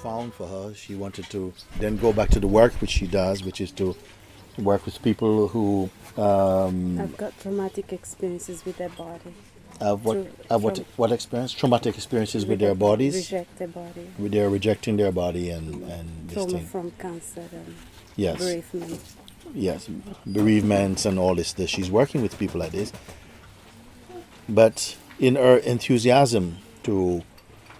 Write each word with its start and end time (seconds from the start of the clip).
profound 0.00 0.34
for 0.34 0.46
her. 0.46 0.74
She 0.74 0.94
wanted 0.94 1.28
to 1.30 1.52
then 1.78 1.96
go 1.96 2.12
back 2.12 2.30
to 2.30 2.40
the 2.40 2.46
work 2.46 2.72
which 2.74 2.90
she 2.90 3.06
does, 3.06 3.42
which 3.44 3.60
is 3.60 3.70
to 3.72 3.96
work 4.58 4.84
with 4.86 5.02
people 5.02 5.48
who 5.48 5.90
um, 6.16 6.98
I've 7.00 7.16
got 7.16 7.38
traumatic 7.40 7.92
experiences 7.92 8.64
with 8.64 8.76
their 8.78 8.88
body. 8.90 9.34
have 9.80 10.04
what 10.04 10.16
Trau- 10.18 10.50
have 10.50 10.62
what 10.62 10.78
what 10.96 11.12
experience 11.12 11.52
traumatic 11.52 11.94
experiences 11.96 12.46
with 12.46 12.58
their 12.58 12.74
bodies, 12.74 13.14
Reject 13.16 13.58
their 13.58 13.68
body. 13.68 14.06
with 14.18 14.32
their 14.32 14.48
rejecting 14.50 14.96
their 14.96 15.12
body 15.12 15.50
and 15.50 15.82
and 15.94 16.08
this 16.28 16.34
Trauma 16.34 16.52
thing. 16.58 16.66
from 16.66 16.90
cancer 16.98 17.44
and 17.52 17.74
Yes. 18.16 18.38
bereavement. 18.38 19.00
yes, 19.54 19.88
bereavements 20.24 21.04
and 21.04 21.18
all 21.18 21.34
this. 21.34 21.52
That 21.52 21.68
she's 21.68 21.90
working 21.90 22.22
with 22.22 22.38
people 22.38 22.60
like 22.60 22.72
this, 22.72 22.92
but 24.48 24.96
in 25.18 25.34
her 25.36 25.58
enthusiasm 25.58 26.58
to 26.84 27.22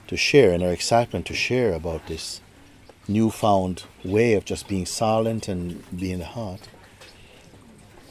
to 0.08 0.16
share 0.16 0.52
and 0.52 0.62
her 0.62 0.72
excitement 0.72 1.26
to 1.26 1.34
share 1.34 1.72
about 1.72 2.06
this 2.06 2.40
newfound 3.08 3.84
way 4.04 4.34
of 4.34 4.44
just 4.44 4.68
being 4.68 4.86
silent 4.86 5.48
and 5.48 5.82
being 5.96 6.18
the 6.18 6.24
heart, 6.24 6.68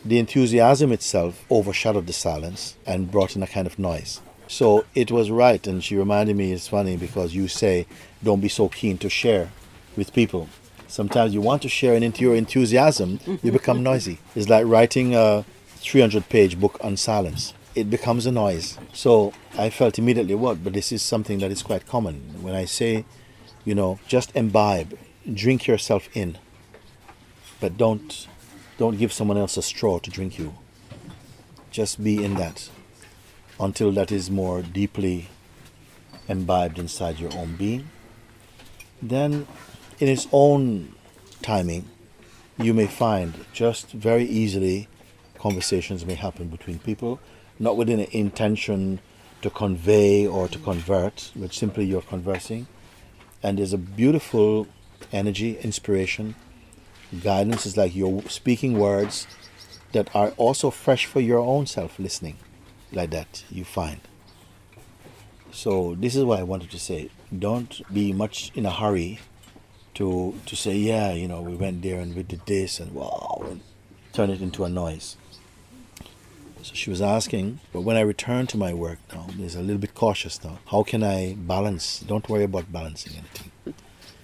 the 0.03 0.19
enthusiasm 0.19 0.91
itself 0.91 1.43
overshadowed 1.49 2.07
the 2.07 2.13
silence 2.13 2.75
and 2.85 3.11
brought 3.11 3.35
in 3.35 3.43
a 3.43 3.47
kind 3.47 3.65
of 3.65 3.79
noise. 3.79 4.21
So 4.47 4.85
it 4.93 5.11
was 5.11 5.31
right, 5.31 5.65
and 5.65 5.83
she 5.83 5.95
reminded 5.95 6.35
me 6.35 6.51
it's 6.51 6.67
funny 6.67 6.97
because 6.97 7.33
you 7.33 7.47
say, 7.47 7.87
don't 8.23 8.41
be 8.41 8.47
so 8.47 8.69
keen 8.69 8.99
to 8.99 9.09
share 9.09 9.49
with 9.97 10.13
people. 10.13 10.47
Sometimes 10.87 11.33
you 11.33 11.41
want 11.41 11.63
to 11.63 11.69
share, 11.69 11.95
and 11.95 12.03
into 12.03 12.21
your 12.21 12.35
enthusiasm, 12.35 13.19
you 13.41 13.51
become 13.51 13.81
noisy. 13.81 14.19
It's 14.35 14.47
like 14.47 14.67
writing 14.67 15.15
a 15.15 15.43
300 15.77 16.29
page 16.29 16.59
book 16.59 16.77
on 16.81 16.95
silence. 16.97 17.53
It 17.75 17.89
becomes 17.89 18.25
a 18.25 18.31
noise. 18.31 18.77
So 18.93 19.33
I 19.57 19.69
felt 19.69 19.99
immediately 19.99 20.35
what, 20.35 20.63
but 20.63 20.73
this 20.73 20.91
is 20.91 21.01
something 21.01 21.39
that 21.39 21.51
is 21.51 21.61
quite 21.61 21.85
common. 21.85 22.41
When 22.41 22.55
I 22.55 22.65
say, 22.65 23.05
you 23.65 23.75
know, 23.75 23.99
just 24.07 24.33
imbibe, 24.35 24.97
drink 25.31 25.67
yourself 25.67 26.07
in, 26.13 26.37
but 27.59 27.77
don't 27.77 28.27
don't 28.77 28.97
give 28.97 29.13
someone 29.13 29.37
else 29.37 29.57
a 29.57 29.61
straw 29.61 29.99
to 29.99 30.09
drink 30.09 30.37
you. 30.37 30.55
Just 31.71 32.03
be 32.03 32.23
in 32.23 32.35
that 32.35 32.69
until 33.59 33.91
that 33.93 34.11
is 34.11 34.29
more 34.29 34.61
deeply 34.61 35.27
imbibed 36.27 36.77
inside 36.79 37.19
your 37.19 37.33
own 37.33 37.55
being. 37.55 37.89
Then, 39.01 39.47
in 39.99 40.07
its 40.07 40.27
own 40.31 40.93
timing, 41.41 41.87
you 42.57 42.73
may 42.73 42.87
find 42.87 43.45
just 43.53 43.91
very 43.91 44.25
easily 44.25 44.87
conversations 45.37 46.05
may 46.05 46.15
happen 46.15 46.47
between 46.47 46.79
people, 46.79 47.19
not 47.59 47.77
with 47.77 47.89
an 47.89 48.01
intention 48.11 48.99
to 49.41 49.49
convey 49.49 50.25
or 50.25 50.47
to 50.47 50.59
convert, 50.59 51.31
but 51.35 51.53
simply 51.53 51.85
you're 51.85 52.01
conversing. 52.01 52.67
And 53.43 53.57
there's 53.57 53.73
a 53.73 53.77
beautiful 53.77 54.67
energy, 55.11 55.57
inspiration, 55.59 56.35
guidance. 57.23 57.65
Is 57.65 57.77
like 57.77 57.95
you're 57.95 58.23
speaking 58.23 58.77
words 58.79 59.27
that 59.91 60.13
are 60.15 60.29
also 60.37 60.69
fresh 60.71 61.05
for 61.05 61.19
your 61.19 61.39
own 61.39 61.65
self 61.65 61.99
listening 61.99 62.37
like 62.91 63.11
that 63.11 63.43
you 63.49 63.63
find. 63.63 64.01
So 65.51 65.95
this 65.95 66.15
is 66.15 66.23
what 66.23 66.39
i 66.39 66.43
wanted 66.43 66.71
to 66.71 66.79
say. 66.79 67.09
Don't 67.37 67.81
be 67.93 68.11
much 68.11 68.51
in 68.55 68.65
a 68.65 68.71
hurry 68.71 69.19
to 69.95 70.37
to 70.45 70.55
say 70.55 70.75
yeah 70.75 71.13
you 71.13 71.27
know 71.27 71.41
we 71.41 71.55
went 71.55 71.81
there 71.81 71.99
and 71.99 72.15
we 72.15 72.21
did 72.21 72.45
this 72.45 72.79
and 72.79 72.93
wow 72.93 73.41
and 73.49 73.61
turn 74.13 74.29
it 74.29 74.41
into 74.41 74.63
a 74.65 74.69
noise 74.69 75.15
so 76.65 76.73
she 76.73 76.89
was 76.89 77.01
asking 77.01 77.59
but 77.71 77.81
when 77.81 77.95
i 77.95 78.01
return 78.01 78.47
to 78.47 78.57
my 78.57 78.73
work 78.73 78.97
now 79.13 79.27
there's 79.37 79.53
a 79.53 79.61
little 79.61 79.77
bit 79.77 79.93
cautious 79.93 80.43
now. 80.43 80.57
How 80.71 80.81
can 80.81 81.03
i 81.03 81.35
balance? 81.37 81.99
Don't 81.99 82.27
worry 82.27 82.45
about 82.45 82.71
balancing 82.71 83.13
anything. 83.13 83.51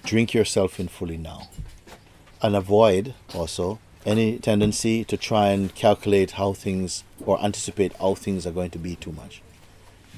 Drink 0.03 0.33
yourself 0.33 0.79
in 0.79 0.87
fully 0.87 1.17
now. 1.17 1.49
And 2.41 2.55
avoid 2.55 3.13
also 3.35 3.77
any 4.05 4.39
tendency 4.39 5.03
to 5.03 5.17
try 5.17 5.49
and 5.49 5.75
calculate 5.75 6.31
how 6.31 6.53
things 6.53 7.03
or 7.23 7.39
anticipate 7.43 7.93
how 7.97 8.15
things 8.15 8.47
are 8.47 8.51
going 8.51 8.71
to 8.71 8.79
be 8.79 8.95
too 8.95 9.11
much. 9.11 9.43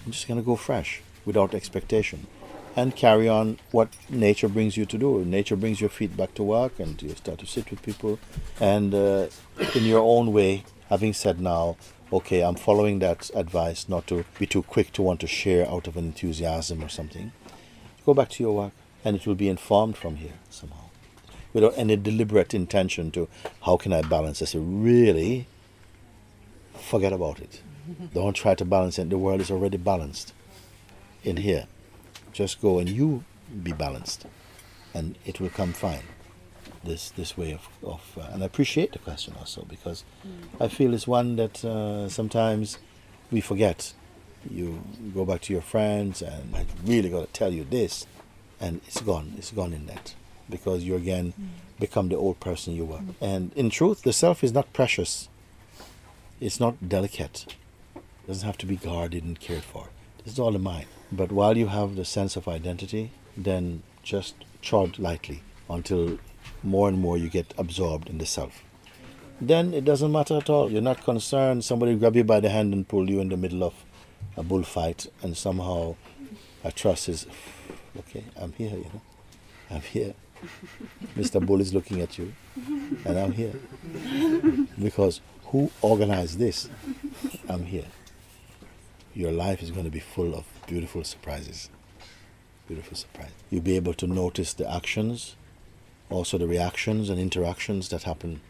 I'm 0.06 0.14
just 0.14 0.28
going 0.28 0.40
to 0.40 0.46
go 0.46 0.56
fresh 0.56 1.02
without 1.26 1.54
expectation 1.54 2.28
and 2.76 2.96
carry 2.96 3.28
on 3.28 3.60
what 3.72 3.90
nature 4.10 4.48
brings 4.48 4.78
you 4.78 4.86
to 4.86 4.98
do. 4.98 5.26
Nature 5.26 5.58
brings 5.58 5.82
your 5.82 5.90
feet 5.90 6.16
back 6.16 6.34
to 6.36 6.44
work 6.44 6.80
and 6.80 7.02
you 7.02 7.10
start 7.16 7.40
to 7.40 7.46
sit 7.46 7.70
with 7.70 7.82
people. 7.84 8.20
And 8.62 8.96
uh, 8.96 9.28
in 9.76 9.84
your 9.84 10.02
own 10.02 10.32
way, 10.32 10.64
having 10.90 11.14
said 11.14 11.42
now, 11.42 11.76
okay, 12.14 12.42
I'm 12.42 12.56
following 12.56 13.00
that 13.00 13.32
advice 13.34 13.90
not 13.90 14.06
to 14.08 14.24
be 14.38 14.46
too 14.46 14.62
quick 14.64 14.94
to 14.94 15.02
want 15.02 15.20
to 15.22 15.28
share 15.28 15.68
out 15.68 15.88
of 15.88 15.98
an 15.98 16.06
enthusiasm 16.06 16.84
or 16.84 16.90
something. 16.90 17.32
Go 18.06 18.14
back 18.14 18.30
to 18.30 18.44
your 18.44 18.56
work 18.56 18.74
and 19.04 19.16
it 19.16 19.26
will 19.26 19.36
be 19.36 19.50
informed 19.50 19.98
from 19.98 20.18
here 20.18 20.34
somehow 20.50 20.84
without 21.54 21.74
any 21.76 21.96
deliberate 21.96 22.54
intention 22.54 23.12
to 23.12 23.28
how 23.64 23.78
can 23.78 23.94
I 23.94 24.02
balance 24.02 24.40
this. 24.40 24.54
Really, 24.56 25.48
forget 26.74 27.14
about 27.14 27.40
it. 27.40 27.62
Don't 28.14 28.34
try 28.36 28.56
to 28.56 28.66
balance 28.66 29.00
it. 29.00 29.10
The 29.10 29.18
world 29.18 29.42
is 29.42 29.52
already 29.52 29.78
balanced 29.78 30.34
in 31.24 31.38
here. 31.38 31.66
Just 32.32 32.62
go 32.62 32.80
and 32.80 32.90
you 32.90 33.24
be 33.62 33.72
balanced, 33.72 34.26
and 34.94 35.16
it 35.26 35.40
will 35.40 35.50
come 35.50 35.74
fine. 35.74 36.04
This 36.84 37.12
this 37.12 37.38
way 37.38 37.54
of, 37.54 37.68
of 37.82 38.18
uh, 38.18 38.34
and 38.34 38.44
I 38.44 38.46
appreciate 38.46 38.92
the 38.92 39.00
question 39.00 39.34
also 39.40 39.64
because 39.70 40.04
I 40.60 40.68
feel 40.68 40.94
it's 40.94 41.08
one 41.08 41.38
that 41.38 41.64
uh, 41.64 42.10
sometimes 42.10 42.78
we 43.32 43.42
forget. 43.42 43.94
You 44.50 44.84
go 45.14 45.24
back 45.24 45.40
to 45.44 45.54
your 45.54 45.62
friends 45.62 46.22
and 46.22 46.54
I 46.54 46.66
really 46.86 47.10
got 47.10 47.26
to 47.26 47.32
tell 47.32 47.54
you 47.54 47.64
this, 47.64 48.06
and 48.60 48.82
it's 48.88 49.00
gone. 49.00 49.34
It's 49.38 49.52
gone 49.52 49.72
in 49.72 49.86
that 49.86 50.14
because 50.50 50.84
you 50.84 50.96
again 50.96 51.34
become 51.80 52.10
the 52.10 52.18
old 52.18 52.40
person 52.40 52.76
you 52.76 52.86
were. 52.86 53.02
And 53.22 53.52
in 53.56 53.70
truth, 53.70 54.02
the 54.04 54.14
self 54.14 54.44
is 54.44 54.54
not 54.54 54.74
precious. 54.74 55.30
It's 56.42 56.60
not 56.60 56.90
delicate. 56.90 57.56
It 57.96 58.28
doesn't 58.28 58.46
have 58.46 58.58
to 58.60 58.66
be 58.66 58.76
guarded 58.76 59.24
and 59.24 59.40
cared 59.40 59.64
for. 59.64 59.88
It's 60.26 60.40
all 60.40 60.52
the 60.52 60.60
mind. 60.60 60.88
But 61.12 61.32
while 61.32 61.58
you 61.58 61.68
have 61.68 61.96
the 61.96 62.06
sense 62.06 62.36
of 62.36 62.48
identity, 62.48 63.12
then 63.36 63.84
just 64.04 64.36
trod 64.62 65.00
lightly 65.00 65.44
until 65.70 66.20
more 66.64 66.88
and 66.88 67.00
more 67.00 67.18
you 67.18 67.30
get 67.30 67.54
absorbed 67.58 68.10
in 68.10 68.18
the 68.18 68.26
self. 68.26 68.64
Then 69.42 69.74
it 69.74 69.84
doesn't 69.84 70.12
matter 70.12 70.38
at 70.38 70.50
all. 70.50 70.72
You're 70.72 70.82
not 70.82 71.04
concerned 71.04 71.64
somebody 71.64 71.96
grab 71.96 72.16
you 72.16 72.24
by 72.24 72.40
the 72.40 72.50
hand 72.50 72.74
and 72.74 72.88
pull 72.88 73.10
you 73.10 73.20
in 73.20 73.30
the 73.30 73.38
middle 73.38 73.64
of 73.64 73.74
a 74.38 74.44
bullfight 74.44 75.08
and 75.22 75.36
somehow 75.36 75.96
a 76.64 76.72
trust 76.72 77.10
is 77.10 77.28
okay, 78.00 78.24
I'm 78.40 78.54
here, 78.54 78.70
you 78.72 78.86
know. 78.86 79.02
I'm 79.70 79.82
here. 79.82 80.14
Mr. 81.18 81.46
Bull 81.46 81.62
is 81.62 81.74
looking 81.74 82.02
at 82.02 82.18
you, 82.18 82.34
and 83.06 83.18
I'm 83.18 83.32
here. 83.32 83.54
Because 84.82 85.22
who 85.46 85.72
organized 85.82 86.38
this? 86.38 86.70
I'm 87.48 87.66
here. 87.66 87.86
Your 89.14 89.32
life 89.32 89.62
is 89.62 89.72
going 89.72 89.86
to 89.86 89.92
be 89.92 90.00
full 90.00 90.36
of 90.36 90.46
beautiful 90.68 91.04
surprises. 91.04 91.70
Beautiful 92.68 92.98
surprise. 92.98 93.32
You'll 93.50 93.62
be 93.62 93.76
able 93.76 93.94
to 93.96 94.08
notice 94.08 94.54
the 94.54 94.72
actions, 94.72 95.36
also 96.14 96.38
the 96.38 96.48
reactions 96.48 97.10
and 97.10 97.20
interactions 97.20 97.90
that 97.90 98.04
happen, 98.04 98.42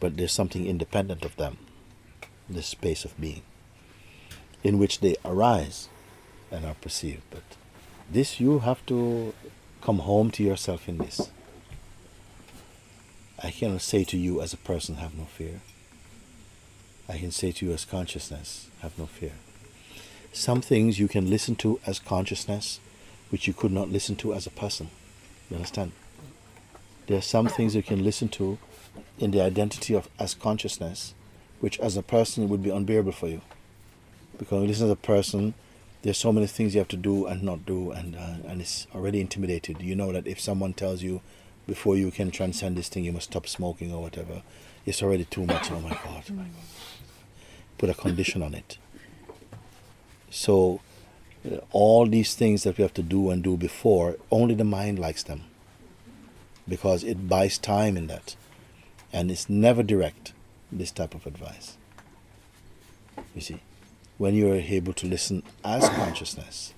but 0.00 0.16
there's 0.16 0.32
something 0.32 0.66
independent 0.66 1.24
of 1.24 1.36
them, 1.36 1.58
this 2.48 2.66
space 2.66 3.04
of 3.04 3.18
being, 3.20 3.42
in 4.64 4.78
which 4.78 5.00
they 5.00 5.16
arise 5.24 5.88
and 6.50 6.64
are 6.64 6.74
perceived. 6.74 7.22
But 7.30 7.42
this 8.10 8.40
you 8.40 8.60
have 8.60 8.84
to 8.86 9.32
come 9.80 10.00
home 10.00 10.30
to 10.32 10.42
yourself 10.42 10.88
in 10.88 10.98
this. 10.98 11.30
I 13.42 13.50
cannot 13.50 13.80
say 13.80 14.04
to 14.04 14.18
you 14.18 14.42
as 14.42 14.52
a 14.52 14.58
person, 14.58 14.96
have 14.96 15.16
no 15.16 15.24
fear. 15.24 15.60
I 17.08 17.18
can 17.18 17.30
say 17.30 17.52
to 17.52 17.66
you 17.66 17.72
as 17.72 17.84
consciousness, 17.84 18.68
have 18.82 18.98
no 18.98 19.06
fear. 19.06 19.32
Some 20.32 20.60
things 20.60 20.98
you 20.98 21.08
can 21.08 21.30
listen 21.30 21.56
to 21.56 21.80
as 21.86 21.98
consciousness, 21.98 22.80
which 23.30 23.46
you 23.46 23.54
could 23.54 23.72
not 23.72 23.88
listen 23.88 24.16
to 24.16 24.34
as 24.34 24.46
a 24.46 24.50
person. 24.50 24.90
You 25.48 25.56
understand? 25.56 25.92
There 27.10 27.18
are 27.18 27.22
some 27.22 27.48
things 27.48 27.74
you 27.74 27.82
can 27.82 28.04
listen 28.04 28.28
to 28.28 28.56
in 29.18 29.32
the 29.32 29.40
identity 29.40 29.94
of 29.94 30.08
as 30.20 30.32
consciousness, 30.32 31.12
which 31.58 31.76
as 31.80 31.96
a 31.96 32.04
person 32.04 32.48
would 32.48 32.62
be 32.62 32.70
unbearable 32.70 33.10
for 33.10 33.26
you. 33.26 33.40
Because 34.38 34.52
when 34.52 34.62
you 34.62 34.68
listen 34.68 34.86
as 34.86 34.92
a 34.92 34.94
person, 34.94 35.54
there's 36.02 36.18
so 36.18 36.32
many 36.32 36.46
things 36.46 36.72
you 36.72 36.78
have 36.78 36.86
to 36.86 36.96
do 36.96 37.26
and 37.26 37.42
not 37.42 37.66
do, 37.66 37.90
and 37.90 38.14
uh, 38.14 38.36
and 38.46 38.60
it's 38.60 38.86
already 38.94 39.20
intimidated. 39.20 39.82
You 39.82 39.96
know 39.96 40.12
that 40.12 40.28
if 40.28 40.38
someone 40.38 40.72
tells 40.72 41.02
you 41.02 41.20
before 41.66 41.96
you 41.96 42.12
can 42.12 42.30
transcend 42.30 42.76
this 42.76 42.88
thing, 42.88 43.04
you 43.04 43.12
must 43.12 43.32
stop 43.32 43.48
smoking 43.48 43.92
or 43.92 44.00
whatever, 44.00 44.44
it's 44.86 45.02
already 45.02 45.24
too 45.24 45.46
much. 45.46 45.68
Oh 45.72 45.80
my 45.80 45.90
God! 46.04 46.22
Put 47.76 47.90
a 47.90 47.94
condition 47.94 48.40
on 48.40 48.54
it. 48.54 48.78
So, 50.30 50.80
uh, 51.44 51.56
all 51.72 52.06
these 52.06 52.36
things 52.36 52.62
that 52.62 52.78
we 52.78 52.82
have 52.82 52.94
to 52.94 53.02
do 53.02 53.30
and 53.30 53.42
do 53.42 53.56
before, 53.56 54.14
only 54.30 54.54
the 54.54 54.62
mind 54.62 55.00
likes 55.00 55.24
them, 55.24 55.49
because 56.70 57.04
it 57.04 57.28
buys 57.28 57.58
time 57.58 57.98
in 57.98 58.06
that, 58.06 58.34
and 59.12 59.30
it's 59.30 59.50
never 59.50 59.82
direct. 59.82 60.32
This 60.72 60.92
type 60.92 61.14
of 61.16 61.26
advice. 61.26 61.76
You 63.34 63.40
see 63.40 63.60
when 64.20 64.34
you 64.34 64.52
are 64.52 64.56
able 64.56 64.92
to 64.92 65.06
listen 65.06 65.42
as 65.64 65.88
consciousness, 65.88 66.74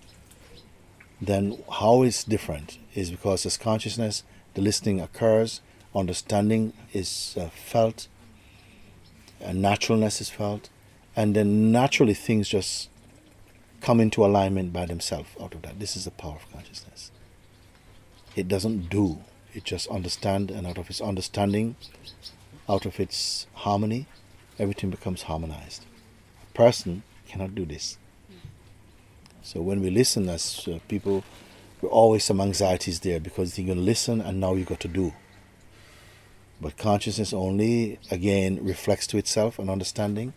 then 1.21 1.59
how 1.81 2.03
it's 2.03 2.23
different 2.23 2.79
is 2.95 3.11
because 3.11 3.45
as 3.45 3.57
consciousness, 3.57 4.23
the 4.55 4.63
listening 4.63 5.01
occurs, 5.01 5.61
understanding 5.93 6.73
is 6.93 7.37
uh, 7.37 7.49
felt, 7.49 8.07
and 9.41 9.61
naturalness 9.61 10.21
is 10.21 10.31
felt, 10.31 10.71
and 11.17 11.35
then 11.35 11.73
naturally 11.73 12.15
things 12.15 12.49
just 12.49 12.89
come 13.81 13.99
into 13.99 14.25
alignment 14.25 14.73
by 14.73 14.87
themselves 14.87 15.31
out 15.41 15.53
of 15.53 15.63
that. 15.63 15.81
This 15.81 15.97
is 15.97 16.05
the 16.05 16.13
power 16.13 16.37
of 16.37 16.53
consciousness. 16.53 17.11
It 18.37 18.47
doesn't 18.47 18.89
do, 18.89 19.19
it 19.55 19.65
just 19.65 19.89
understand, 19.89 20.51
and 20.51 20.67
out 20.67 20.79
of 20.79 20.89
its 20.89 21.01
understanding, 21.01 21.77
out 22.69 22.87
of 22.87 22.99
its 22.99 23.47
harmony, 23.55 24.07
everything 24.59 24.91
becomes 24.91 25.23
harmonized. 25.23 25.85
A 26.43 26.57
person 26.57 27.03
cannot 27.27 27.55
do 27.55 27.65
this. 27.65 27.99
So 29.43 29.61
when 29.61 29.81
we 29.81 29.91
listen 29.91 30.29
as 30.29 30.69
uh, 30.69 30.79
people, 30.89 31.25
we 31.81 31.89
always 31.89 32.25
some 32.25 32.41
anxieties 32.41 33.01
there 33.01 33.19
because 33.19 33.59
you're 33.59 33.67
going 33.67 33.79
to 33.79 33.85
listen 33.85 34.21
and 34.21 34.41
now 34.41 34.55
you 34.55 34.65
got 34.65 34.81
to 34.81 34.89
do. 34.89 35.13
But 36.61 36.77
consciousness 36.77 37.33
only, 37.33 37.99
again, 38.11 38.65
reflects 38.65 39.09
to 39.09 39.19
itself 39.19 39.59
an 39.59 39.69
understanding 39.69 40.33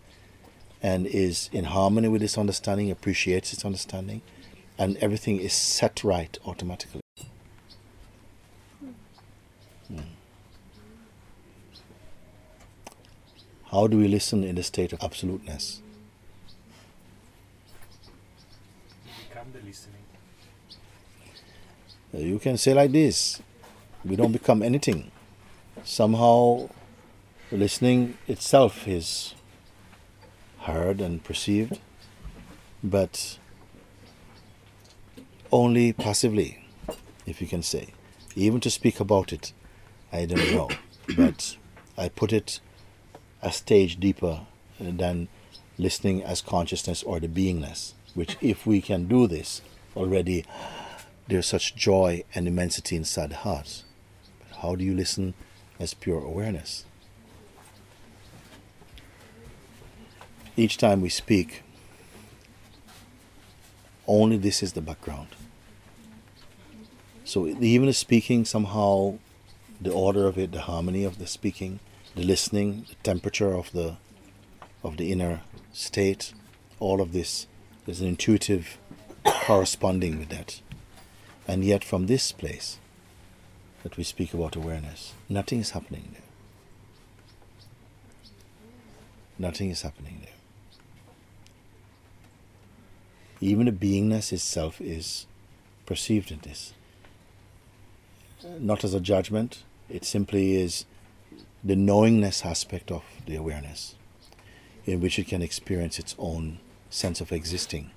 and 0.82 1.06
is 1.06 1.50
in 1.54 1.66
harmony 1.66 2.08
with 2.08 2.24
its 2.24 2.38
understanding, 2.38 2.90
appreciates 2.90 3.54
its 3.54 3.64
understanding, 3.64 4.24
and 4.78 4.98
everything 4.98 5.40
is 5.40 5.54
set 5.54 6.04
right 6.04 6.36
automatically. 6.46 7.05
How 13.76 13.88
do 13.88 13.98
we 13.98 14.08
listen 14.08 14.46
in 14.46 14.56
the 14.56 14.64
state 14.64 14.94
of 14.94 15.04
absoluteness? 15.04 15.82
Become 19.28 19.48
the 19.52 19.60
listening. 19.68 20.06
Uh, 22.14 22.20
You 22.20 22.40
can 22.40 22.58
say 22.58 22.74
like 22.74 22.94
this 22.94 23.42
we 24.06 24.16
don't 24.16 24.32
become 24.32 24.64
anything. 24.64 25.12
Somehow, 25.84 26.70
listening 27.52 28.18
itself 28.30 28.88
is 28.88 29.36
heard 30.60 31.02
and 31.02 31.22
perceived, 31.22 31.82
but 32.82 33.38
only 35.52 35.92
passively, 35.92 36.64
if 37.26 37.42
you 37.42 37.48
can 37.48 37.62
say. 37.62 37.90
Even 38.38 38.62
to 38.62 38.70
speak 38.70 39.02
about 39.02 39.34
it, 39.34 39.52
I 40.14 40.26
don't 40.26 40.52
know, 40.54 40.70
but 41.18 41.58
I 41.98 42.08
put 42.08 42.32
it 42.32 42.62
a 43.46 43.52
stage 43.52 44.00
deeper 44.00 44.42
than 44.80 45.28
listening 45.78 46.24
as 46.24 46.42
consciousness 46.42 47.04
or 47.04 47.20
the 47.20 47.28
beingness, 47.28 47.94
which, 48.16 48.36
if 48.42 48.66
we 48.66 48.82
can 48.82 49.08
do 49.08 49.28
this 49.28 49.62
already, 49.96 50.44
there's 51.28 51.46
such 51.46 51.76
joy 51.76 52.24
and 52.34 52.48
immensity 52.48 52.96
inside 52.96 53.30
the 53.30 53.36
heart. 53.36 53.84
But 54.40 54.58
how 54.58 54.76
do 54.76 54.84
you 54.84 54.96
listen 54.96 55.36
as 55.80 55.94
pure 55.94 56.24
awareness? 56.24 56.86
Each 60.58 60.78
time 60.78 61.02
we 61.02 61.10
speak, 61.10 61.62
only 64.08 64.38
this 64.38 64.64
is 64.64 64.74
the 64.74 64.82
background. 64.82 65.28
So 67.24 67.48
even 67.48 67.88
the 67.88 67.94
speaking, 67.94 68.46
somehow, 68.46 69.20
the 69.80 69.92
order 69.92 70.26
of 70.28 70.38
it, 70.38 70.52
the 70.52 70.62
harmony 70.62 71.04
of 71.04 71.20
the 71.20 71.28
speaking, 71.28 71.80
the 72.16 72.24
listening, 72.24 72.86
the 72.90 72.96
temperature 73.04 73.54
of 73.54 73.72
the 73.72 73.98
of 74.84 74.98
the 74.98 75.12
inner 75.12 75.42
state, 75.74 76.34
all 76.80 77.02
of 77.02 77.12
this 77.12 77.48
is 77.88 78.02
an 78.02 78.08
intuitive 78.08 78.78
corresponding 79.24 80.20
with 80.20 80.30
that. 80.30 80.62
And 81.48 81.64
yet, 81.64 81.84
from 81.84 82.08
this 82.08 82.32
place 82.32 82.80
that 83.84 83.98
we 83.98 84.04
speak 84.04 84.34
about 84.34 84.56
awareness, 84.56 85.14
nothing 85.30 85.60
is 85.60 85.72
happening 85.72 86.10
there. 86.14 86.22
Nothing 89.38 89.70
is 89.70 89.82
happening 89.82 90.22
there. 90.22 90.32
Even 93.42 93.66
the 93.66 93.72
beingness 93.72 94.32
itself 94.32 94.80
is 94.80 95.26
perceived 95.86 96.32
in 96.32 96.40
this. 96.40 96.74
Not 98.60 98.84
as 98.84 98.94
a 98.94 99.00
judgment, 99.00 99.64
it 99.90 100.06
simply 100.06 100.56
is 100.56 100.86
the 101.66 101.76
knowingness 101.76 102.46
aspect 102.46 102.92
of 102.92 103.04
the 103.26 103.36
awareness, 103.36 103.96
in 104.86 105.02
which 105.02 105.18
it 105.18 105.28
can 105.28 105.42
experience 105.42 105.98
its 105.98 106.16
own 106.20 106.60
sense 106.92 107.20
of 107.20 107.32
existing, 107.32 107.90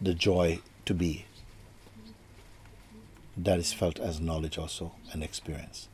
the 0.00 0.14
joy 0.14 0.60
to 0.84 0.94
be. 0.94 1.24
That 3.36 3.58
is 3.58 3.72
felt 3.72 3.98
as 3.98 4.20
knowledge 4.20 4.56
also 4.56 4.92
and 5.12 5.24
experience, 5.24 5.88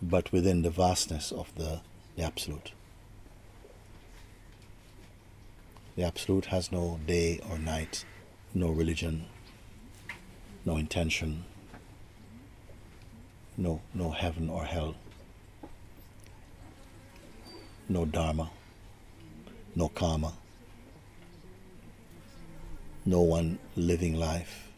but 0.00 0.32
within 0.32 0.62
the 0.62 0.70
vastness 0.70 1.30
of 1.30 1.54
the, 1.56 1.80
the 2.16 2.22
Absolute. 2.22 2.72
The 5.94 6.04
Absolute 6.04 6.46
has 6.46 6.72
no 6.72 7.00
day 7.06 7.40
or 7.50 7.58
night, 7.58 8.06
no 8.54 8.70
religion, 8.70 9.26
no 10.64 10.78
intention, 10.78 11.44
no 13.56 13.80
no 13.94 14.10
heaven 14.10 14.48
or 14.50 14.64
hell, 14.64 14.94
no 17.88 18.04
dharma, 18.04 18.50
no 19.74 19.88
karma, 19.88 20.34
no 23.04 23.20
one 23.20 23.58
living 23.76 24.14
life 24.14 24.68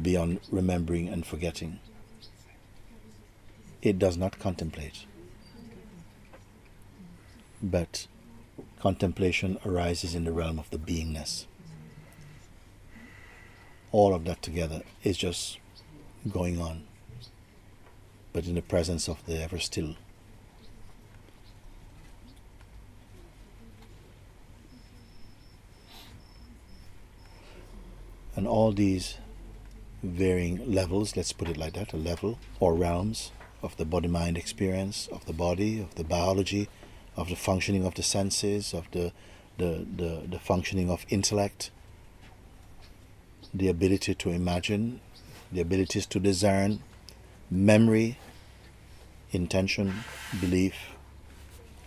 beyond 0.00 0.40
remembering 0.50 1.08
and 1.08 1.26
forgetting. 1.26 1.78
It 3.82 3.98
does 3.98 4.16
not 4.16 4.38
contemplate, 4.38 5.06
but 7.62 8.06
contemplation 8.80 9.58
arises 9.64 10.14
in 10.14 10.24
the 10.24 10.32
realm 10.32 10.58
of 10.58 10.70
the 10.70 10.78
beingness. 10.78 11.46
All 13.92 14.14
of 14.14 14.24
that 14.24 14.42
together 14.42 14.82
is 15.04 15.16
just 15.16 15.58
going 16.30 16.60
on, 16.60 16.84
but 18.36 18.46
in 18.46 18.54
the 18.54 18.60
presence 18.60 19.08
of 19.08 19.24
the 19.24 19.42
ever 19.42 19.58
still. 19.58 19.96
And 28.36 28.46
all 28.46 28.72
these 28.72 29.16
varying 30.02 30.70
levels, 30.70 31.16
let's 31.16 31.32
put 31.32 31.48
it 31.48 31.56
like 31.56 31.72
that, 31.72 31.94
a 31.94 31.96
level 31.96 32.38
or 32.60 32.74
realms 32.74 33.32
of 33.62 33.74
the 33.78 33.86
body 33.86 34.06
mind 34.06 34.36
experience, 34.36 35.08
of 35.10 35.24
the 35.24 35.32
body, 35.32 35.80
of 35.80 35.94
the 35.94 36.04
biology, 36.04 36.68
of 37.16 37.30
the 37.30 37.36
functioning 37.36 37.86
of 37.86 37.94
the 37.94 38.02
senses, 38.02 38.74
of 38.74 38.86
the, 38.90 39.12
the, 39.56 39.86
the, 39.96 40.24
the 40.28 40.38
functioning 40.38 40.90
of 40.90 41.06
intellect, 41.08 41.70
the 43.54 43.68
ability 43.68 44.14
to 44.14 44.28
imagine, 44.28 45.00
the 45.50 45.62
abilities 45.62 46.04
to 46.04 46.20
discern, 46.20 46.80
memory, 47.50 48.18
intention, 49.36 50.04
belief, 50.40 50.74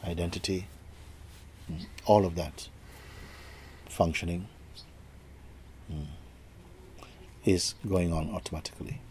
identity, 0.05 0.67
mm, 1.69 1.85
all 2.05 2.25
of 2.25 2.35
that 2.35 2.69
functioning 3.87 4.47
mm, 5.91 6.05
is 7.43 7.75
going 7.87 8.13
on 8.13 8.29
automatically, 8.33 9.01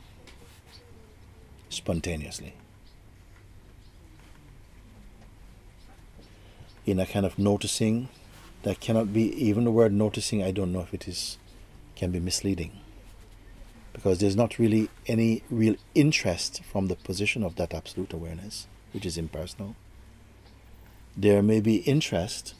spontaneously. 1.68 2.54
in 6.88 6.98
a 6.98 7.04
kind 7.04 7.26
of 7.26 7.38
noticing 7.38 8.08
that 8.62 8.80
cannot 8.80 9.12
be 9.12 9.24
even 9.34 9.64
the 9.64 9.70
word 9.70 9.92
noticing 9.92 10.42
i 10.42 10.50
don't 10.50 10.72
know 10.72 10.80
if 10.80 10.94
it 10.94 11.06
is 11.06 11.36
can 11.94 12.10
be 12.10 12.18
misleading 12.18 12.72
because 13.98 14.18
there's 14.20 14.36
not 14.36 14.60
really 14.60 14.88
any 15.08 15.42
real 15.50 15.74
interest 15.92 16.62
from 16.62 16.86
the 16.86 16.94
position 16.94 17.42
of 17.42 17.56
that 17.56 17.74
absolute 17.74 18.12
awareness 18.12 18.68
which 18.92 19.04
is 19.04 19.18
impersonal 19.18 19.74
there 21.16 21.42
may 21.42 21.58
be 21.58 21.78
interest 21.78 22.54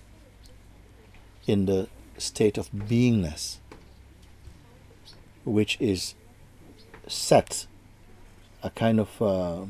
in 1.47 1.67
the 1.67 1.89
state 2.17 2.59
of 2.59 2.69
beingness 2.73 3.59
which 5.45 5.81
is 5.81 6.15
set 7.07 7.69
a 8.65 8.71
kind 8.71 8.99
of 8.99 9.23
uh, 9.23 9.65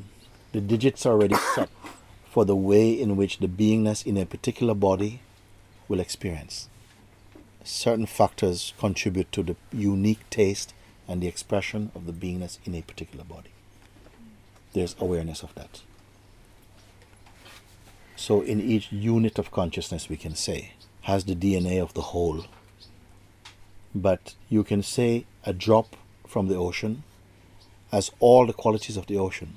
the 0.52 0.60
digits 0.62 1.04
are 1.04 1.12
already 1.12 1.34
set 1.54 1.68
for 2.30 2.46
the 2.46 2.56
way 2.56 2.90
in 2.90 3.16
which 3.16 3.38
the 3.38 3.46
beingness 3.46 4.06
in 4.06 4.16
a 4.16 4.24
particular 4.24 4.74
body 4.74 5.20
will 5.88 6.00
experience. 6.00 6.68
Certain 7.64 8.06
factors 8.06 8.72
contribute 8.78 9.30
to 9.32 9.42
the 9.42 9.56
unique 9.72 10.28
taste 10.30 10.72
and 11.08 11.20
the 11.20 11.26
expression 11.26 11.90
of 11.94 12.06
the 12.06 12.12
beingness 12.12 12.58
in 12.64 12.74
a 12.74 12.82
particular 12.82 13.24
body. 13.24 13.50
There's 14.74 14.94
awareness 15.00 15.42
of 15.42 15.54
that. 15.54 15.80
So, 18.14 18.42
in 18.42 18.60
each 18.60 18.92
unit 18.92 19.38
of 19.38 19.50
consciousness, 19.50 20.08
we 20.08 20.16
can 20.16 20.34
say, 20.34 20.72
has 21.02 21.24
the 21.24 21.34
DNA 21.34 21.80
of 21.82 21.94
the 21.94 22.02
whole, 22.02 22.44
but 23.94 24.34
you 24.48 24.62
can 24.62 24.82
say 24.82 25.24
a 25.44 25.52
drop 25.52 25.96
from 26.26 26.48
the 26.48 26.56
ocean 26.56 27.04
has 27.90 28.10
all 28.20 28.46
the 28.46 28.52
qualities 28.52 28.96
of 28.96 29.06
the 29.06 29.16
ocean. 29.16 29.56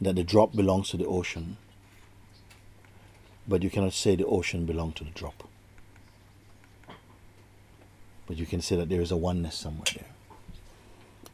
That 0.00 0.16
the 0.16 0.24
drop 0.24 0.54
belongs 0.54 0.90
to 0.90 0.96
the 0.96 1.06
ocean, 1.06 1.56
but 3.46 3.62
you 3.62 3.70
cannot 3.70 3.92
say 3.92 4.16
the 4.16 4.26
ocean 4.26 4.66
belongs 4.66 4.94
to 4.94 5.04
the 5.04 5.10
drop. 5.10 5.48
But 8.28 8.36
you 8.36 8.46
can 8.46 8.60
see 8.60 8.76
that 8.76 8.88
there 8.88 9.00
is 9.00 9.10
a 9.10 9.16
oneness 9.16 9.56
somewhere 9.56 9.86
there. 9.94 10.12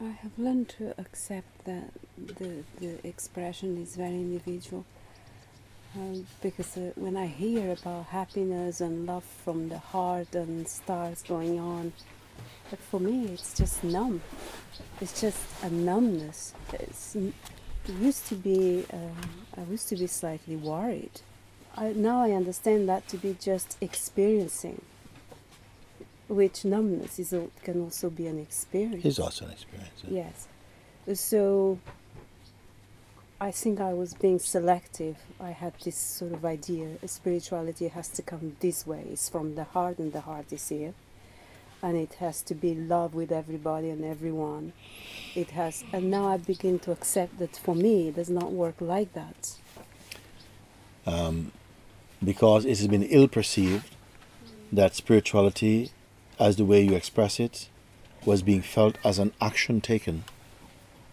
I 0.00 0.12
have 0.22 0.38
learned 0.38 0.70
to 0.78 0.94
accept 0.98 1.64
that 1.66 1.90
the, 2.16 2.64
the 2.80 3.06
expression 3.06 3.82
is 3.82 3.96
very 3.96 4.14
individual. 4.14 4.86
Um, 5.96 6.26
because 6.42 6.76
uh, 6.76 6.92
when 6.96 7.16
I 7.16 7.26
hear 7.26 7.72
about 7.72 8.06
happiness 8.06 8.80
and 8.80 9.06
love 9.06 9.22
from 9.22 9.68
the 9.68 9.78
heart 9.78 10.34
and 10.34 10.66
stars 10.66 11.22
going 11.22 11.60
on, 11.60 11.92
but 12.70 12.80
for 12.80 12.98
me 12.98 13.26
it's 13.26 13.54
just 13.56 13.84
numb. 13.84 14.22
It's 15.00 15.20
just 15.20 15.38
a 15.62 15.70
numbness. 15.70 16.54
It's, 16.72 17.14
it 17.14 17.32
used 18.00 18.26
to 18.26 18.34
be, 18.34 18.84
um, 18.92 19.16
I 19.56 19.70
used 19.70 19.88
to 19.90 19.96
be 19.96 20.08
slightly 20.08 20.56
worried. 20.56 21.20
I, 21.76 21.92
now 21.92 22.22
I 22.22 22.32
understand 22.32 22.88
that 22.88 23.06
to 23.08 23.16
be 23.16 23.36
just 23.40 23.76
experiencing, 23.80 24.82
which 26.28 26.64
numbness 26.64 27.18
is 27.18 27.32
al- 27.32 27.50
can 27.62 27.82
also 27.82 28.10
be 28.10 28.26
an 28.26 28.38
experience. 28.38 29.04
It's 29.04 29.18
also 29.18 29.46
an 29.46 29.52
experience. 29.52 30.02
yeah. 30.08 30.24
Yes. 31.06 31.18
So 31.20 31.78
I 33.40 33.50
think 33.50 33.80
I 33.80 33.92
was 33.92 34.14
being 34.14 34.38
selective. 34.38 35.16
I 35.38 35.50
had 35.50 35.74
this 35.84 35.96
sort 35.96 36.32
of 36.32 36.44
idea 36.44 36.96
spirituality 37.06 37.88
has 37.88 38.08
to 38.10 38.22
come 38.22 38.56
this 38.60 38.86
way. 38.86 39.04
It's 39.10 39.28
from 39.28 39.54
the 39.54 39.64
heart, 39.64 39.98
and 39.98 40.12
the 40.12 40.22
heart 40.22 40.52
is 40.52 40.68
here. 40.68 40.94
And 41.82 41.98
it 41.98 42.14
has 42.14 42.40
to 42.42 42.54
be 42.54 42.74
love 42.74 43.12
with 43.14 43.30
everybody 43.30 43.90
and 43.90 44.02
everyone. 44.02 44.72
It 45.34 45.50
has, 45.50 45.84
and 45.92 46.10
now 46.10 46.28
I 46.28 46.38
begin 46.38 46.78
to 46.80 46.92
accept 46.92 47.38
that 47.38 47.56
for 47.56 47.74
me 47.74 48.08
it 48.08 48.16
does 48.16 48.30
not 48.30 48.52
work 48.52 48.76
like 48.80 49.12
that. 49.12 49.56
Um, 51.06 51.52
because 52.24 52.64
it 52.64 52.78
has 52.78 52.86
been 52.86 53.02
ill 53.02 53.28
perceived 53.28 53.94
that 54.72 54.94
spirituality, 54.94 55.90
as 56.38 56.56
the 56.56 56.64
way 56.64 56.82
you 56.82 56.94
express 56.94 57.38
it, 57.38 57.68
was 58.24 58.42
being 58.42 58.62
felt 58.62 58.98
as 59.04 59.18
an 59.18 59.32
action 59.40 59.80
taken, 59.80 60.24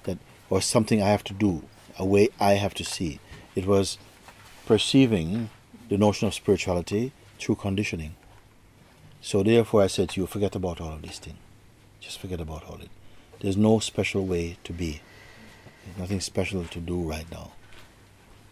that 0.04 0.18
or 0.50 0.62
something 0.62 1.02
I 1.02 1.10
have 1.10 1.24
to 1.26 1.34
do, 1.34 1.64
a 1.98 2.06
way 2.06 2.30
I 2.40 2.54
have 2.54 2.74
to 2.76 2.86
see. 2.86 3.20
It 3.56 3.66
was 3.66 3.98
perceiving 4.66 5.50
the 5.90 5.98
notion 5.98 6.28
of 6.28 6.34
spirituality 6.34 7.12
through 7.40 7.56
conditioning. 7.56 8.16
So 9.22 9.44
therefore, 9.44 9.84
I 9.84 9.88
said 9.88 10.10
to 10.10 10.22
you, 10.22 10.28
forget 10.28 10.56
about 10.56 10.82
all 10.82 10.94
of 10.94 11.02
these 11.02 11.20
things. 11.20 11.38
Just 12.00 12.20
forget 12.20 12.42
about 12.42 12.64
all 12.64 12.80
it. 12.82 12.90
There's 13.40 13.58
no 13.58 13.80
special 13.80 14.26
way 14.26 14.58
to 14.64 14.74
be. 14.74 15.02
There's 15.86 15.98
nothing 15.98 16.20
special 16.20 16.64
to 16.66 16.80
do 16.80 17.02
right 17.02 17.30
now. 17.32 17.52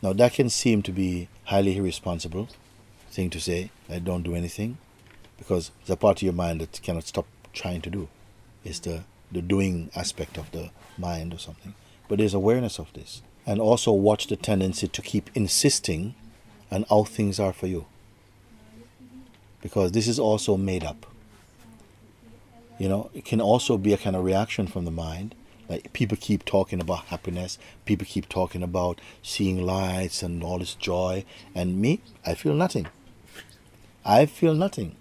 Now 0.01 0.13
that 0.13 0.33
can 0.33 0.49
seem 0.49 0.81
to 0.83 0.91
be 0.91 1.27
highly 1.45 1.77
irresponsible 1.77 2.49
thing 3.09 3.29
to 3.31 3.39
say. 3.39 3.71
I 3.89 3.99
don't 3.99 4.23
do 4.23 4.35
anything 4.35 4.77
because 5.39 5.71
the 5.87 5.97
part 5.97 6.19
of 6.19 6.23
your 6.23 6.33
mind 6.33 6.61
that 6.61 6.79
cannot 6.83 7.05
stop 7.05 7.25
trying 7.53 7.81
to 7.81 7.89
do. 7.89 8.07
is 8.63 8.79
the 8.81 9.03
the 9.31 9.41
doing 9.41 9.91
aspect 9.95 10.37
of 10.37 10.51
the 10.51 10.71
mind 10.97 11.33
or 11.33 11.37
something. 11.37 11.75
But 12.07 12.17
there's 12.17 12.33
awareness 12.33 12.79
of 12.79 12.91
this, 12.93 13.21
and 13.45 13.61
also 13.61 13.91
watch 13.91 14.27
the 14.27 14.35
tendency 14.35 14.87
to 14.87 15.01
keep 15.01 15.29
insisting 15.35 16.15
on 16.71 16.85
how 16.89 17.03
things 17.03 17.39
are 17.39 17.53
for 17.53 17.67
you, 17.67 17.85
because 19.61 19.91
this 19.91 20.07
is 20.07 20.19
also 20.19 20.57
made 20.57 20.83
up. 20.83 21.05
You 22.79 22.89
know, 22.89 23.09
it 23.13 23.25
can 23.25 23.41
also 23.41 23.77
be 23.77 23.93
a 23.93 23.97
kind 23.97 24.15
of 24.15 24.23
reaction 24.23 24.65
from 24.65 24.85
the 24.85 24.91
mind. 24.91 25.35
Like 25.67 25.93
people 25.93 26.17
keep 26.19 26.45
talking 26.45 26.81
about 26.81 27.05
happiness, 27.05 27.59
people 27.85 28.07
keep 28.09 28.27
talking 28.27 28.63
about 28.63 28.99
seeing 29.21 29.63
lights 29.63 30.23
and 30.23 30.43
all 30.43 30.57
this 30.57 30.73
joy, 30.73 31.25
and 31.53 31.79
me, 31.79 32.01
I 32.25 32.33
feel 32.33 32.55
nothing. 32.55 32.87
I 34.03 34.25
feel 34.25 34.55
nothing. 34.55 34.95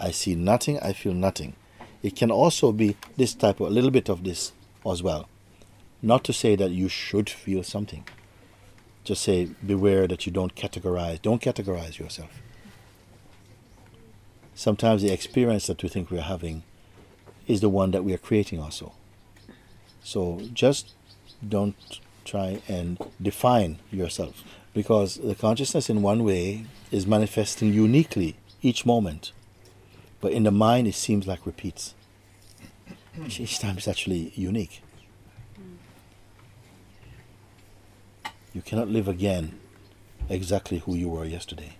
I 0.00 0.10
see 0.10 0.34
nothing, 0.34 0.80
I 0.80 0.92
feel 0.92 1.12
nothing. 1.12 1.54
It 2.02 2.16
can 2.16 2.30
also 2.30 2.72
be 2.72 2.96
this 3.16 3.34
type 3.34 3.60
of 3.60 3.66
a 3.66 3.70
little 3.70 3.90
bit 3.90 4.08
of 4.08 4.24
this 4.24 4.52
as 4.90 5.02
well. 5.02 5.28
Not 6.00 6.24
to 6.24 6.32
say 6.32 6.56
that 6.56 6.70
you 6.70 6.88
should 6.88 7.28
feel 7.28 7.62
something. 7.62 8.04
Just 9.04 9.22
say 9.22 9.50
beware 9.64 10.06
that 10.06 10.24
you 10.24 10.32
don't 10.32 10.54
categorize. 10.54 11.20
Don't 11.20 11.42
categorize 11.42 11.98
yourself. 11.98 12.40
Sometimes 14.54 15.02
the 15.02 15.12
experience 15.12 15.66
that 15.66 15.82
we 15.82 15.88
think 15.88 16.10
we're 16.10 16.22
having 16.22 16.62
is 17.46 17.60
the 17.60 17.68
one 17.68 17.90
that 17.90 18.04
we 18.04 18.14
are 18.14 18.18
creating 18.18 18.60
also. 18.60 18.92
So 20.02 20.40
just 20.52 20.94
don't 21.46 21.74
try 22.24 22.62
and 22.68 22.98
define 23.20 23.78
yourself 23.90 24.42
because 24.72 25.16
the 25.16 25.34
consciousness 25.34 25.90
in 25.90 26.02
one 26.02 26.24
way 26.24 26.64
is 26.90 27.06
manifesting 27.06 27.72
uniquely 27.72 28.36
each 28.62 28.86
moment. 28.86 29.32
But 30.20 30.32
in 30.32 30.44
the 30.44 30.50
mind 30.50 30.86
it 30.86 30.94
seems 30.94 31.26
like 31.26 31.46
repeats. 31.46 31.94
Each- 33.26 33.58
time 33.58 33.76
it's 33.76 33.88
actually 33.88 34.32
unique. 34.34 34.82
You 38.52 38.62
cannot 38.62 38.88
live 38.88 39.08
again 39.08 39.58
exactly 40.28 40.78
who 40.78 40.94
you 40.94 41.08
were 41.08 41.24
yesterday. 41.24 41.76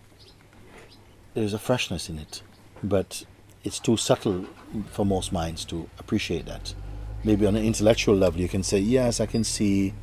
There's 1.35 1.54
a 1.54 1.59
freshness 1.59 2.09
in 2.09 2.18
it, 2.18 2.42
but 2.82 3.25
it's 3.64 3.78
too 3.78 3.97
subtle 3.97 4.47
for 4.90 5.04
most 5.04 5.32
minds 5.32 5.64
to 5.66 5.88
appreciate 5.99 6.47
that. 6.47 6.75
Maybe 7.23 7.47
on 7.47 7.56
an 7.56 7.64
intellectual 7.64 8.16
level, 8.16 8.40
you 8.40 8.49
can 8.49 8.62
say, 8.62 8.78
Yes, 8.78 9.20
I 9.20 9.26
can 9.26 9.44
see 9.44 9.94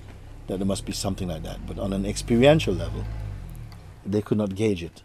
that 0.47 0.57
there 0.57 0.65
must 0.65 0.85
be 0.85 0.93
something 0.93 1.27
like 1.27 1.43
that. 1.43 1.65
But 1.65 1.79
on 1.79 1.93
an 1.93 2.05
experiential 2.05 2.73
level, 2.73 3.03
they 4.05 4.21
could 4.21 4.37
not 4.37 4.55
gauge 4.55 4.83
it. 4.83 5.03